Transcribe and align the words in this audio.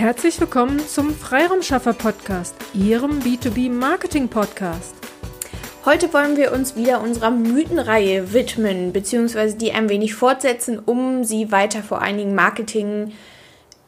Herzlich 0.00 0.40
willkommen 0.40 0.78
zum 0.78 1.14
Freiraumschaffer 1.14 1.92
Podcast, 1.92 2.54
Ihrem 2.72 3.18
B2B 3.20 3.70
Marketing 3.70 4.28
Podcast. 4.28 4.94
Heute 5.84 6.10
wollen 6.14 6.38
wir 6.38 6.52
uns 6.52 6.74
wieder 6.74 7.02
unserer 7.02 7.30
Mythenreihe 7.30 8.32
widmen, 8.32 8.94
beziehungsweise 8.94 9.58
die 9.58 9.72
ein 9.72 9.90
wenig 9.90 10.14
fortsetzen, 10.14 10.78
um 10.78 11.22
sie 11.22 11.52
weiter 11.52 11.82
vor 11.82 12.00
einigen 12.00 12.34
Marketing, 12.34 13.12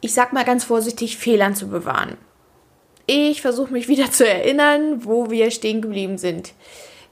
ich 0.02 0.12
sag 0.12 0.34
mal 0.34 0.44
ganz 0.44 0.64
vorsichtig, 0.64 1.16
Fehlern 1.16 1.54
zu 1.54 1.68
bewahren. 1.68 2.18
Ich 3.06 3.40
versuche 3.40 3.72
mich 3.72 3.88
wieder 3.88 4.10
zu 4.10 4.28
erinnern, 4.28 5.06
wo 5.06 5.30
wir 5.30 5.50
stehen 5.50 5.80
geblieben 5.80 6.18
sind. 6.18 6.52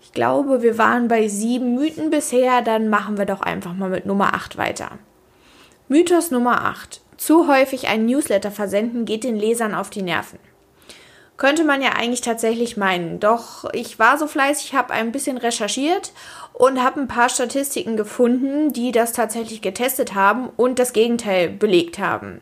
Ich 0.03 0.13
glaube, 0.13 0.61
wir 0.61 0.77
waren 0.77 1.09
bei 1.09 1.27
sieben 1.27 1.75
Mythen 1.75 2.11
bisher, 2.11 2.61
dann 2.61 2.91
machen 2.91 3.17
wir 3.17 3.25
doch 3.25 3.41
einfach 3.41 3.73
mal 3.73 3.89
mit 3.89 4.05
Nummer 4.05 4.35
8 4.35 4.59
weiter. 4.59 4.99
Mythos 5.89 6.31
Nummer 6.31 6.67
8. 6.67 7.01
Zu 7.21 7.49
häufig 7.49 7.87
ein 7.89 8.07
Newsletter 8.07 8.51
versenden 8.51 9.05
geht 9.05 9.25
den 9.25 9.37
Lesern 9.37 9.75
auf 9.75 9.91
die 9.91 10.01
Nerven. 10.01 10.39
Könnte 11.37 11.65
man 11.65 11.83
ja 11.83 11.91
eigentlich 11.91 12.23
tatsächlich 12.23 12.79
meinen. 12.79 13.21
Doch 13.21 13.69
ich 13.75 13.99
war 13.99 14.17
so 14.17 14.27
fleißig, 14.27 14.73
habe 14.73 14.95
ein 14.95 15.13
bisschen 15.13 15.37
recherchiert 15.37 16.13
und 16.55 16.83
habe 16.83 16.99
ein 16.99 17.09
paar 17.09 17.29
Statistiken 17.29 17.99
gefunden, 17.99 18.73
die 18.73 18.91
das 18.91 19.13
tatsächlich 19.13 19.61
getestet 19.61 20.15
haben 20.15 20.49
und 20.57 20.79
das 20.79 20.95
Gegenteil 20.95 21.51
belegt 21.51 21.99
haben. 21.99 22.41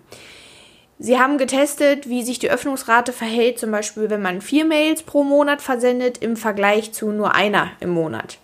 Sie 1.01 1.19
haben 1.19 1.39
getestet, 1.39 2.09
wie 2.09 2.23
sich 2.23 2.39
die 2.39 2.51
Öffnungsrate 2.51 3.13
verhält, 3.13 3.59
zum 3.59 3.73
Beispiel 3.73 4.11
wenn 4.11 4.23
man 4.23 4.41
vier 4.41 4.65
Mails 4.65 5.03
pro 5.03 5.25
Monat 5.25 5.61
versendet 5.61 6.19
im 6.19 6.37
Vergleich 6.37 6.93
zu 6.93 7.11
nur 7.11 7.35
einer 7.35 7.73
im 7.81 7.91
Monat. 7.91 8.39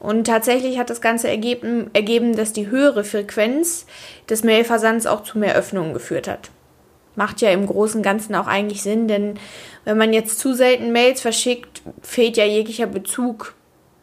Und 0.00 0.26
tatsächlich 0.26 0.78
hat 0.78 0.88
das 0.88 1.02
Ganze 1.02 1.28
ergeben, 1.28 1.90
ergeben, 1.92 2.34
dass 2.34 2.54
die 2.54 2.68
höhere 2.68 3.04
Frequenz 3.04 3.86
des 4.28 4.42
Mailversands 4.42 5.06
auch 5.06 5.22
zu 5.22 5.38
mehr 5.38 5.54
Öffnungen 5.54 5.92
geführt 5.92 6.26
hat. 6.26 6.50
Macht 7.16 7.42
ja 7.42 7.50
im 7.50 7.66
Großen 7.66 7.98
und 7.98 8.02
Ganzen 8.02 8.34
auch 8.34 8.46
eigentlich 8.46 8.82
Sinn, 8.82 9.08
denn 9.08 9.38
wenn 9.84 9.98
man 9.98 10.14
jetzt 10.14 10.38
zu 10.38 10.54
selten 10.54 10.92
Mails 10.92 11.20
verschickt, 11.20 11.82
fehlt 12.00 12.38
ja 12.38 12.46
jeglicher 12.46 12.86
Bezug 12.86 13.54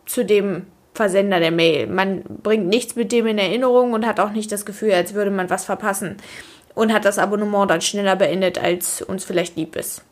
zu 0.06 0.24
dem 0.24 0.68
Versender 0.94 1.40
der 1.40 1.52
Mail. 1.52 1.88
Man 1.88 2.24
bringt 2.44 2.68
nichts 2.68 2.96
mit 2.96 3.12
dem 3.12 3.26
in 3.26 3.40
Erinnerung 3.40 3.94
und 3.94 4.06
hat 4.06 4.20
auch 4.20 4.32
nicht 4.32 4.52
das 4.52 4.66
Gefühl, 4.66 4.94
als 4.94 5.16
würde 5.16 5.32
man 5.32 5.50
was 5.50 5.66
verpassen 5.66 6.18
und 6.76 6.94
hat 6.94 7.06
das 7.06 7.18
Abonnement 7.18 7.72
dann 7.72 7.82
schneller 7.82 8.16
beendet, 8.16 8.60
als 8.60 9.02
uns 9.02 9.26
vielleicht 9.26 9.56
lieb 9.56 9.76
ist. 9.76 10.04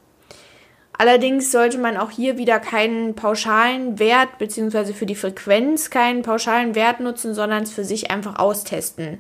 Allerdings 0.98 1.52
sollte 1.52 1.78
man 1.78 1.98
auch 1.98 2.12
hier 2.12 2.38
wieder 2.38 2.60
keinen 2.60 3.16
pauschalen 3.16 4.00
Wert 4.00 4.38
beziehungsweise 4.38 4.94
für 4.94 5.06
die 5.06 5.16
Frequenz 5.16 5.90
keinen 5.90 6.22
pauschalen 6.22 6.76
Wert 6.76 7.02
nutzen, 7.02 7.34
sondern 7.34 7.64
es 7.64 7.72
für 7.72 7.84
sich 7.84 8.12
einfach 8.12 8.40
austesten. 8.40 9.20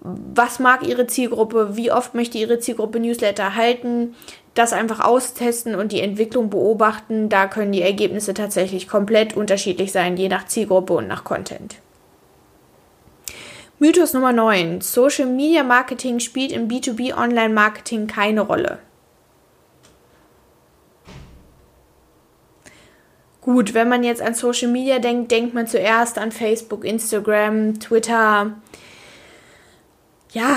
Was 0.00 0.60
mag 0.60 0.86
Ihre 0.86 1.06
Zielgruppe? 1.06 1.76
Wie 1.76 1.92
oft 1.92 2.14
möchte 2.14 2.38
Ihre 2.38 2.58
Zielgruppe 2.58 3.00
Newsletter 3.00 3.42
erhalten? 3.42 4.14
Das 4.54 4.72
einfach 4.72 5.00
austesten 5.00 5.74
und 5.74 5.92
die 5.92 6.00
Entwicklung 6.00 6.48
beobachten. 6.48 7.28
Da 7.28 7.46
können 7.46 7.72
die 7.72 7.82
Ergebnisse 7.82 8.32
tatsächlich 8.32 8.88
komplett 8.88 9.36
unterschiedlich 9.36 9.92
sein, 9.92 10.16
je 10.16 10.28
nach 10.28 10.46
Zielgruppe 10.46 10.94
und 10.94 11.08
nach 11.08 11.24
Content. 11.24 11.76
Mythos 13.78 14.12
Nummer 14.12 14.32
9. 14.32 14.80
Social 14.80 15.26
Media 15.26 15.62
Marketing 15.62 16.20
spielt 16.20 16.52
im 16.52 16.68
B2B 16.68 17.16
Online 17.16 17.52
Marketing 17.52 18.06
keine 18.06 18.42
Rolle. 18.42 18.78
Gut, 23.52 23.74
wenn 23.74 23.88
man 23.88 24.04
jetzt 24.04 24.22
an 24.22 24.34
Social 24.34 24.68
Media 24.68 25.00
denkt, 25.00 25.32
denkt 25.32 25.54
man 25.54 25.66
zuerst 25.66 26.18
an 26.18 26.30
Facebook, 26.30 26.84
Instagram, 26.84 27.80
Twitter. 27.80 28.52
Ja, 30.30 30.56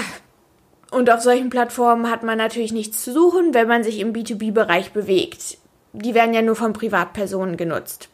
und 0.91 1.09
auf 1.09 1.21
solchen 1.21 1.49
Plattformen 1.49 2.11
hat 2.11 2.21
man 2.21 2.37
natürlich 2.37 2.71
nichts 2.71 3.03
zu 3.03 3.11
suchen, 3.11 3.55
wenn 3.55 3.67
man 3.67 3.83
sich 3.83 3.99
im 3.99 4.13
B2B-Bereich 4.13 4.91
bewegt. 4.91 5.57
Die 5.93 6.13
werden 6.13 6.35
ja 6.35 6.43
nur 6.43 6.55
von 6.55 6.73
Privatpersonen 6.73 7.57
genutzt. 7.57 8.09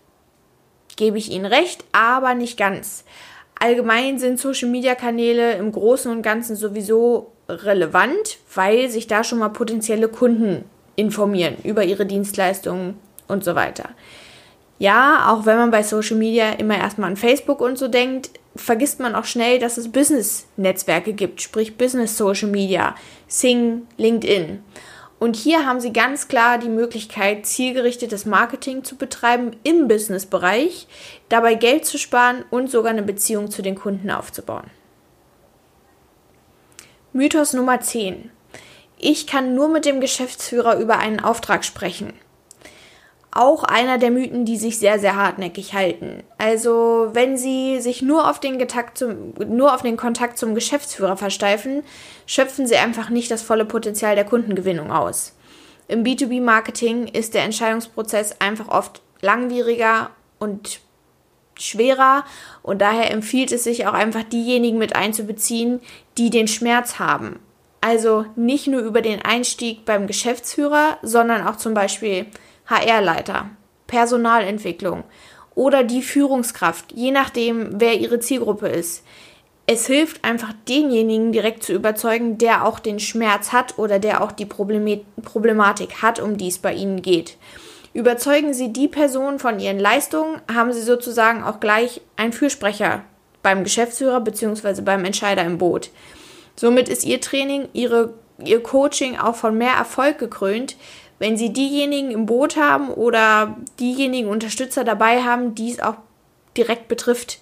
Gebe 0.96 1.18
ich 1.18 1.30
Ihnen 1.30 1.46
recht, 1.46 1.84
aber 1.92 2.34
nicht 2.34 2.58
ganz. 2.58 3.04
Allgemein 3.60 4.18
sind 4.18 4.40
Social-Media-Kanäle 4.40 5.56
im 5.56 5.74
Großen 5.74 6.10
und 6.10 6.22
Ganzen 6.22 6.56
sowieso 6.56 7.34
relevant, 7.50 8.38
weil 8.56 8.88
sich 8.88 9.08
da 9.08 9.26
schon 9.26 9.40
mal 9.40 9.50
potenzielle 9.50 10.08
Kunden 10.08 10.64
informieren 10.96 11.58
über 11.66 11.84
ihre 11.84 12.06
Dienstleistungen 12.06 12.98
und 13.28 13.44
so 13.44 13.56
weiter 13.56 13.90
ja, 14.80 15.30
auch 15.30 15.46
wenn 15.46 15.58
man 15.58 15.72
bei 15.72 15.84
Social 15.84 16.16
Media 16.16 16.54
immer 16.54 16.78
erstmal 16.78 17.10
an 17.10 17.18
Facebook 17.18 17.60
und 17.60 17.78
so 17.78 17.90
denkt, 17.90 18.32
vergisst 18.56 19.02
man 19.02 19.14
auch 19.14 19.26
schnell, 19.26 19.60
dass 19.60 19.78
es 19.78 19.92
Business-Netzwerke 19.92 21.12
gibt, 21.12 21.42
sprich 21.42 21.78
Business 21.78 22.18
Social 22.18 22.48
Media, 22.48 22.96
Sing, 23.28 23.88
LinkedIn. 23.98 24.64
Und 25.20 25.36
hier 25.36 25.66
haben 25.66 25.82
Sie 25.82 25.92
ganz 25.92 26.30
klar 26.30 26.58
die 26.58 26.70
Möglichkeit, 26.70 27.46
zielgerichtetes 27.46 28.26
Marketing 28.26 28.86
zu 28.86 28.96
betreiben 28.96 29.52
im 29.64 29.90
Business-Bereich, 29.90 30.88
dabei 31.28 31.56
Geld 31.56 31.84
zu 31.84 31.98
sparen 31.98 32.46
und 32.50 32.72
sogar 32.72 32.92
eine 32.92 33.04
Beziehung 33.04 33.52
zu 33.52 33.62
den 33.62 33.76
Kunden 33.76 34.10
aufzubauen. 34.10 34.72
Mythos 37.12 37.52
Nummer 37.52 37.82
10. 37.82 38.32
Ich 38.98 39.28
kann 39.28 39.56
nur 39.56 39.68
mit 39.68 39.84
dem 39.84 40.00
Geschäftsführer 40.00 40.78
über 40.78 41.00
einen 41.00 41.20
Auftrag 41.20 41.66
sprechen 41.66 42.14
auch 43.32 43.64
einer 43.64 43.98
der 43.98 44.12
Mythen, 44.12 44.46
die 44.46 44.58
sich 44.58 44.80
sehr, 44.80 45.00
sehr 45.00 45.16
hartnäckig 45.16 45.74
halten. 45.74 46.24
Also, 46.38 47.10
wenn 47.14 47.38
Sie 47.38 47.80
sich 47.80 48.02
nur 48.02 48.30
auf 48.30 48.40
den, 48.40 48.66
zum, 48.96 49.34
nur 49.48 49.74
auf 49.74 49.82
den 49.82 49.98
Kontakt 49.98 50.38
zum 50.38 50.56
Geschäftsführer 50.56 51.16
versteifen, 51.16 51.84
schöpfen 52.26 52.66
Sie 52.66 52.76
einfach 52.76 53.10
nicht 53.10 53.30
das 53.30 53.44
volle 53.44 53.66
Potenzial 53.66 54.16
der 54.16 54.26
Kundengewinnung 54.26 54.92
aus. 54.92 55.36
Im 55.88 56.04
B2B-Marketing 56.04 57.08
ist 57.08 57.34
der 57.34 57.44
Entscheidungsprozess 57.44 58.36
einfach 58.40 58.68
oft 58.68 59.02
langwieriger 59.22 60.12
und 60.40 60.80
schwerer 61.58 62.24
und 62.64 62.80
daher 62.82 63.12
empfiehlt 63.12 63.52
es 63.52 63.64
sich 63.64 63.86
auch 63.86 63.94
einfach 63.94 64.24
diejenigen 64.24 64.78
mit 64.78 64.96
einzubeziehen, 64.96 65.82
die 66.18 66.30
den 66.30 66.48
Schmerz 66.48 67.00
haben. 67.00 67.40
Also 67.82 68.26
nicht 68.36 68.68
nur 68.68 68.82
über 68.82 69.02
den 69.02 69.22
Einstieg 69.22 69.86
beim 69.86 70.08
Geschäftsführer, 70.08 70.98
sondern 71.02 71.48
auch 71.48 71.56
zum 71.56 71.74
Beispiel 71.74 72.26
HR-Leiter, 72.70 73.50
Personalentwicklung 73.88 75.04
oder 75.56 75.84
die 75.84 76.02
Führungskraft, 76.02 76.94
je 76.94 77.12
nachdem, 77.12 77.80
wer 77.80 78.00
ihre 78.00 78.20
Zielgruppe 78.20 78.68
ist. 78.68 79.04
Es 79.66 79.86
hilft 79.86 80.24
einfach 80.24 80.54
denjenigen 80.68 81.32
direkt 81.32 81.64
zu 81.64 81.74
überzeugen, 81.74 82.38
der 82.38 82.66
auch 82.66 82.80
den 82.80 83.00
Schmerz 83.00 83.52
hat 83.52 83.78
oder 83.78 84.00
der 84.00 84.24
auch 84.24 84.32
die 84.32 84.48
Problematik 84.48 86.02
hat, 86.02 86.20
um 86.20 86.38
die 86.38 86.48
es 86.48 86.58
bei 86.58 86.74
ihnen 86.74 87.02
geht. 87.02 87.38
Überzeugen 87.94 88.54
Sie 88.54 88.72
die 88.72 88.88
Person 88.88 89.40
von 89.40 89.60
ihren 89.60 89.80
Leistungen, 89.80 90.42
haben 90.52 90.74
Sie 90.74 90.82
sozusagen 90.82 91.44
auch 91.44 91.60
gleich 91.60 92.02
einen 92.16 92.34
Fürsprecher 92.34 93.04
beim 93.44 93.64
Geschäftsführer 93.64 94.22
bzw. 94.22 94.82
beim 94.82 95.06
Entscheider 95.06 95.44
im 95.44 95.58
Boot. 95.58 95.90
Somit 96.56 96.90
ist 96.90 97.06
Ihr 97.06 97.22
Training, 97.22 97.68
Ihre, 97.74 98.14
Ihr 98.44 98.62
Coaching 98.62 99.18
auch 99.18 99.36
von 99.36 99.58
mehr 99.58 99.74
Erfolg 99.74 100.18
gekrönt, 100.20 100.78
wenn 101.20 101.38
Sie 101.38 101.52
diejenigen 101.52 102.12
im 102.12 102.26
Boot 102.26 102.56
haben 102.56 102.90
oder 102.90 103.58
diejenigen 103.80 104.30
Unterstützer 104.30 104.84
dabei 104.84 105.22
haben, 105.24 105.54
die 105.54 105.72
es 105.72 105.80
auch 105.80 105.96
direkt 106.58 106.88
betrifft 106.88 107.40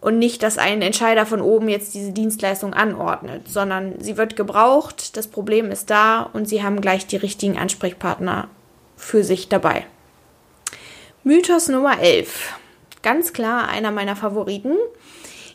und 0.00 0.18
nicht, 0.18 0.42
dass 0.42 0.58
ein 0.58 0.82
Entscheider 0.82 1.26
von 1.26 1.40
oben 1.40 1.68
jetzt 1.68 1.94
diese 1.94 2.12
Dienstleistung 2.12 2.74
anordnet, 2.74 3.48
sondern 3.48 4.00
sie 4.00 4.16
wird 4.16 4.36
gebraucht, 4.36 5.16
das 5.16 5.26
Problem 5.26 5.70
ist 5.70 5.90
da 5.90 6.22
und 6.22 6.48
Sie 6.48 6.62
haben 6.62 6.80
gleich 6.80 7.06
die 7.06 7.16
richtigen 7.16 7.58
Ansprechpartner 7.58 8.48
für 8.96 9.24
sich 9.24 9.48
dabei. 9.48 9.86
Mythos 11.24 11.68
Nummer 11.68 12.00
11. 12.00 12.54
Ganz 13.02 13.32
klar 13.32 13.68
einer 13.68 13.90
meiner 13.90 14.16
Favoriten. 14.16 14.76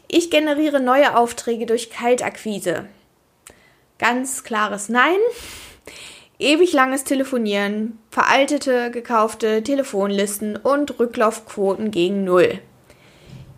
Ich 0.07 0.29
generiere 0.29 0.79
neue 0.79 1.15
Aufträge 1.15 1.65
durch 1.65 1.89
Kaltakquise. 1.89 2.85
Ganz 3.99 4.43
klares 4.43 4.89
Nein 4.89 5.19
ewig 6.41 6.73
langes 6.73 7.03
Telefonieren, 7.03 7.99
veraltete, 8.09 8.91
gekaufte 8.91 9.63
Telefonlisten 9.63 10.57
und 10.57 10.99
Rücklaufquoten 10.99 11.91
gegen 11.91 12.23
Null. 12.23 12.59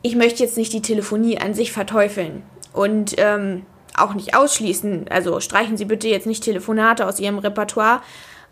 Ich 0.02 0.16
möchte 0.16 0.44
jetzt 0.44 0.58
nicht 0.58 0.74
die 0.74 0.82
Telefonie 0.82 1.40
an 1.40 1.54
sich 1.54 1.72
verteufeln 1.72 2.44
und 2.74 3.16
ähm, 3.18 3.66
auch 3.96 4.14
nicht 4.14 4.36
ausschließen. 4.36 5.08
Also 5.10 5.40
streichen 5.40 5.78
Sie 5.78 5.86
bitte 5.86 6.10
jetzt 6.10 6.28
nicht 6.28 6.44
Telefonate 6.44 7.08
aus 7.08 7.20
Ihrem 7.20 7.38
Repertoire, 7.38 8.02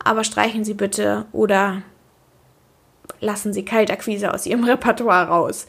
aber 0.04 0.24
streichen 0.24 0.64
Sie 0.64 0.74
bitte 0.74 1.26
oder 1.34 1.82
lassen 3.20 3.52
Sie 3.54 3.66
Kaltakquise 3.66 4.34
aus 4.34 4.46
Ihrem 4.46 4.64
Repertoire 4.66 5.28
raus. 5.28 5.68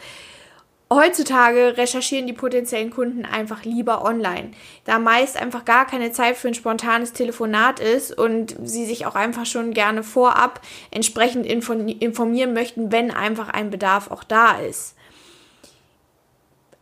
Heutzutage 0.94 1.78
recherchieren 1.78 2.26
die 2.26 2.34
potenziellen 2.34 2.90
Kunden 2.90 3.24
einfach 3.24 3.64
lieber 3.64 4.04
online, 4.04 4.50
da 4.84 4.98
meist 4.98 5.40
einfach 5.40 5.64
gar 5.64 5.86
keine 5.86 6.12
Zeit 6.12 6.36
für 6.36 6.48
ein 6.48 6.54
spontanes 6.54 7.14
Telefonat 7.14 7.80
ist 7.80 8.18
und 8.18 8.54
sie 8.62 8.84
sich 8.84 9.06
auch 9.06 9.14
einfach 9.14 9.46
schon 9.46 9.72
gerne 9.72 10.02
vorab 10.02 10.60
entsprechend 10.90 11.46
informieren 11.46 12.52
möchten, 12.52 12.92
wenn 12.92 13.10
einfach 13.10 13.48
ein 13.48 13.70
Bedarf 13.70 14.10
auch 14.10 14.22
da 14.22 14.58
ist. 14.58 14.94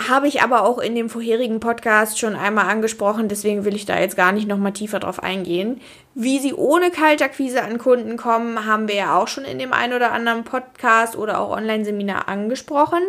Habe 0.08 0.26
ich 0.26 0.42
aber 0.42 0.64
auch 0.64 0.78
in 0.78 0.96
dem 0.96 1.08
vorherigen 1.08 1.60
Podcast 1.60 2.18
schon 2.18 2.34
einmal 2.34 2.66
angesprochen, 2.66 3.28
deswegen 3.28 3.64
will 3.64 3.76
ich 3.76 3.86
da 3.86 4.00
jetzt 4.00 4.16
gar 4.16 4.32
nicht 4.32 4.48
nochmal 4.48 4.72
tiefer 4.72 4.98
drauf 4.98 5.22
eingehen. 5.22 5.80
Wie 6.16 6.40
sie 6.40 6.54
ohne 6.54 6.90
Kaltakquise 6.90 7.62
an 7.62 7.78
Kunden 7.78 8.16
kommen, 8.16 8.66
haben 8.66 8.88
wir 8.88 8.96
ja 8.96 9.16
auch 9.16 9.28
schon 9.28 9.44
in 9.44 9.60
dem 9.60 9.72
einen 9.72 9.92
oder 9.92 10.10
anderen 10.10 10.42
Podcast 10.42 11.16
oder 11.16 11.38
auch 11.38 11.56
Online-Seminar 11.56 12.26
angesprochen. 12.26 13.02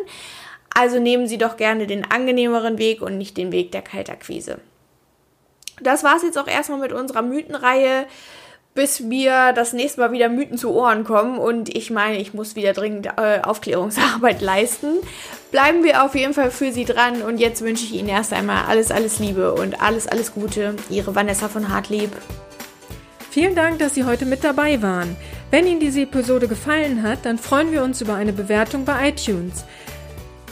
Also 0.73 0.99
nehmen 0.99 1.27
Sie 1.27 1.37
doch 1.37 1.57
gerne 1.57 1.87
den 1.87 2.09
angenehmeren 2.09 2.77
Weg 2.77 3.01
und 3.01 3.17
nicht 3.17 3.37
den 3.37 3.51
Weg 3.51 3.71
der 3.71 3.81
Kaltakquise. 3.81 4.59
Das 5.81 6.03
war 6.03 6.15
es 6.15 6.23
jetzt 6.23 6.37
auch 6.37 6.47
erstmal 6.47 6.79
mit 6.79 6.93
unserer 6.93 7.21
Mythenreihe 7.21 8.05
bis 8.73 9.01
mir 9.01 9.51
das 9.53 9.73
nächste 9.73 9.99
Mal 9.99 10.11
wieder 10.11 10.29
Mythen 10.29 10.57
zu 10.57 10.71
Ohren 10.71 11.03
kommen 11.03 11.37
und 11.37 11.75
ich 11.75 11.91
meine, 11.91 12.17
ich 12.17 12.33
muss 12.33 12.55
wieder 12.55 12.71
dringend 12.71 13.07
äh, 13.17 13.41
Aufklärungsarbeit 13.43 14.41
leisten. 14.41 14.95
Bleiben 15.51 15.83
wir 15.83 16.05
auf 16.05 16.15
jeden 16.15 16.33
Fall 16.33 16.51
für 16.51 16.71
Sie 16.71 16.85
dran 16.85 17.21
und 17.21 17.37
jetzt 17.37 17.61
wünsche 17.61 17.83
ich 17.83 17.93
Ihnen 17.93 18.07
erst 18.07 18.31
einmal 18.31 18.65
alles, 18.67 18.91
alles 18.91 19.19
Liebe 19.19 19.53
und 19.53 19.81
alles, 19.81 20.07
alles 20.07 20.33
Gute. 20.33 20.75
Ihre 20.89 21.13
Vanessa 21.15 21.49
von 21.49 21.67
Hartlieb. 21.67 22.11
Vielen 23.29 23.55
Dank, 23.55 23.79
dass 23.79 23.93
Sie 23.93 24.05
heute 24.05 24.25
mit 24.25 24.43
dabei 24.43 24.81
waren. 24.81 25.17
Wenn 25.51 25.67
Ihnen 25.67 25.81
diese 25.81 26.01
Episode 26.01 26.47
gefallen 26.47 27.03
hat, 27.03 27.25
dann 27.25 27.37
freuen 27.37 27.73
wir 27.73 27.83
uns 27.83 27.99
über 27.99 28.13
eine 28.15 28.31
Bewertung 28.31 28.85
bei 28.85 29.09
iTunes. 29.09 29.65